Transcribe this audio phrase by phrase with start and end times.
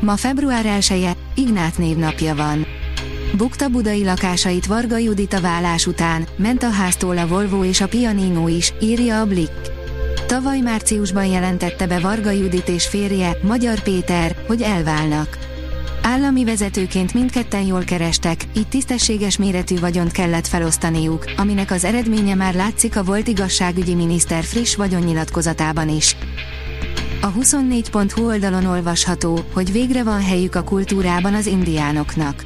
[0.00, 2.66] Ma február 1 Ignát névnapja van.
[3.36, 7.88] Bukta budai lakásait Varga Judit a vállás után, ment a háztól a Volvo és a
[7.88, 9.70] Pianino is, írja a Blick.
[10.26, 15.38] Tavaly márciusban jelentette be Varga Judit és férje, Magyar Péter, hogy elválnak.
[16.02, 22.54] Állami vezetőként mindketten jól kerestek, így tisztességes méretű vagyont kellett felosztaniuk, aminek az eredménye már
[22.54, 26.16] látszik a volt igazságügyi miniszter friss vagyonnyilatkozatában is.
[27.20, 32.44] A 24.hu oldalon olvasható, hogy végre van helyük a kultúrában az indiánoknak.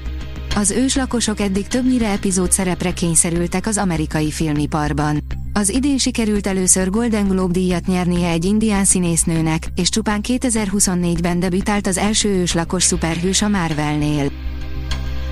[0.56, 5.18] Az őslakosok eddig többnyire epizód szerepre kényszerültek az amerikai filmiparban.
[5.52, 11.86] Az idén sikerült először Golden Globe díjat nyernie egy indián színésznőnek, és csupán 2024-ben debütált
[11.86, 14.30] az első őslakos szuperhős a Marvelnél.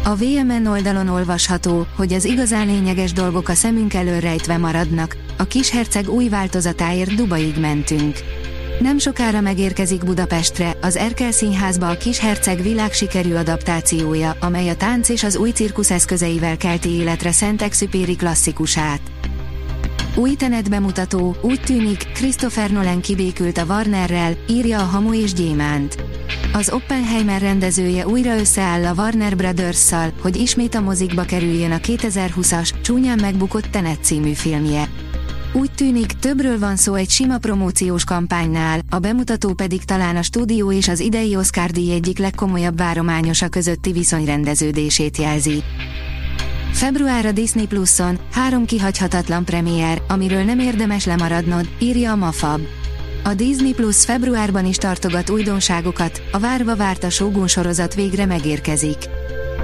[0.04, 5.44] A VMN oldalon olvasható, hogy az igazán lényeges dolgok a szemünk elől rejtve maradnak, a
[5.44, 8.16] kisherceg új változatáért Dubaig mentünk.
[8.80, 15.08] Nem sokára megérkezik Budapestre, az Erkel Színházba a Kis Herceg világsikerű adaptációja, amely a tánc
[15.08, 19.00] és az új cirkusz eszközeivel kelti életre Szent Exupéri klasszikusát.
[20.14, 26.04] Új tenet bemutató, úgy tűnik, Christopher Nolan kibékült a Warnerrel, írja a Hamu és Gyémánt.
[26.52, 32.70] Az Oppenheimer rendezője újra összeáll a Warner Brothers-szal, hogy ismét a mozikba kerüljön a 2020-as,
[32.82, 34.88] csúnyán megbukott Tenet című filmje.
[35.52, 40.72] Úgy tűnik, többről van szó egy sima promóciós kampánynál, a bemutató pedig talán a stúdió
[40.72, 45.62] és az idei Oscar díj egyik legkomolyabb várományosa közötti viszonyrendeződését jelzi.
[46.72, 52.60] Február a Disney Plus-on három kihagyhatatlan premier, amiről nem érdemes lemaradnod, írja a Mafab.
[53.24, 58.98] A Disney Plus februárban is tartogat újdonságokat, a várva várt a Shogun sorozat végre megérkezik.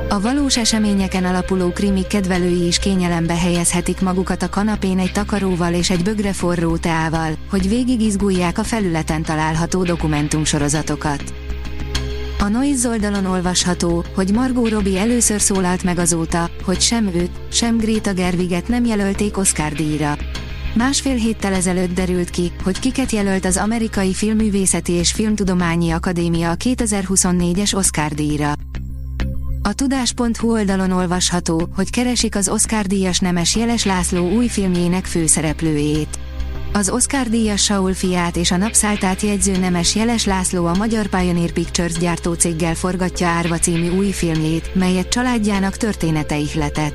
[0.08, 5.90] A valós eseményeken alapuló krimi kedvelői is kényelembe helyezhetik magukat a kanapén egy takaróval és
[5.90, 11.34] egy bögre forró teával, hogy végig izgulják a felületen található dokumentumsorozatokat.
[12.38, 17.76] A Noise oldalon olvasható, hogy Margot Robbie először szólalt meg azóta, hogy sem őt, sem
[17.76, 20.16] Greta Gerwiget nem jelölték Oscar díjra.
[20.74, 26.56] Másfél héttel ezelőtt derült ki, hogy kiket jelölt az Amerikai Filmművészeti és Filmtudományi Akadémia a
[26.56, 28.52] 2024-es Oscar díjra.
[29.66, 36.18] A tudás.hu oldalon olvasható, hogy keresik az Oscar díjas Nemes Jeles László új filmjének főszereplőjét.
[36.72, 41.50] Az Oscar díjas Saul fiát és a napszálltát jegyző Nemes Jeles László a Magyar Pioneer
[41.50, 46.94] Pictures gyártócéggel forgatja Árva című új filmjét, melyet családjának története ihletett.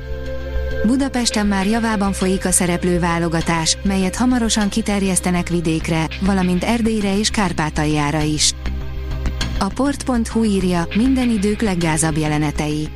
[0.86, 8.20] Budapesten már javában folyik a szereplő válogatás, melyet hamarosan kiterjesztenek vidékre, valamint Erdélyre és Kárpátaljára
[8.20, 8.52] is.
[9.62, 12.88] A port.hu írja, minden idők leggázabb jelenetei.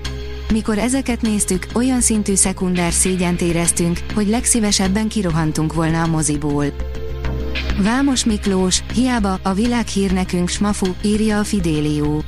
[0.52, 6.66] Mikor ezeket néztük, olyan szintű szekunder szégyent éreztünk, hogy legszívesebben kirohantunk volna a moziból.
[7.82, 12.22] Vámos Miklós, hiába a világhír nekünk smafu, írja a Fidélió.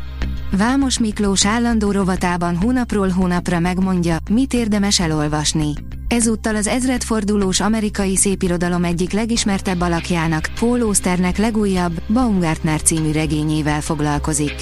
[0.51, 5.73] Vámos Miklós állandó rovatában hónapról hónapra megmondja, mit érdemes elolvasni.
[6.09, 14.55] Ezúttal az ezredfordulós amerikai szépirodalom egyik legismertebb alakjának, Paul Osternek legújabb, Baumgartner című regényével foglalkozik.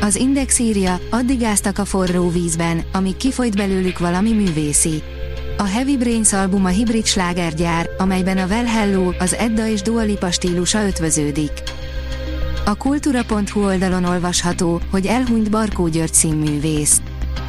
[0.00, 5.02] Az Index írja, addig áztak a forró vízben, amíg kifolyt belőlük valami művészi.
[5.56, 10.02] A Heavy Brains album a hibrid slágergyár, amelyben a Well Hello, az Edda és Dua
[10.02, 11.52] Lipa stílusa ötvöződik.
[12.68, 17.00] A kultúra.hu oldalon olvasható, hogy elhunyt Barkó György színművész.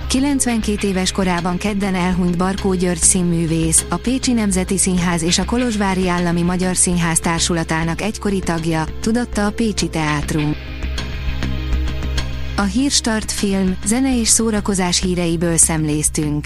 [0.07, 6.09] 92 éves korában kedden elhunyt Barkó György színművész, a Pécsi Nemzeti Színház és a Kolozsvári
[6.09, 10.56] Állami Magyar Színház társulatának egykori tagja, tudatta a Pécsi Teátrum.
[12.58, 16.46] A Hírstart film, zene és szórakozás híreiből szemléztünk.